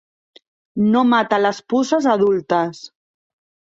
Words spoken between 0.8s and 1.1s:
No